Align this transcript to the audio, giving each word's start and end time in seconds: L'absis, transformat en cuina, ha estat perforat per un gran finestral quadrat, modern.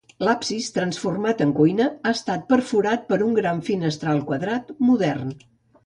L'absis, 0.27 0.69
transformat 0.77 1.43
en 1.45 1.51
cuina, 1.59 1.87
ha 2.07 2.15
estat 2.17 2.49
perforat 2.55 3.07
per 3.13 3.21
un 3.29 3.39
gran 3.43 3.63
finestral 3.71 4.27
quadrat, 4.33 4.77
modern. 4.91 5.35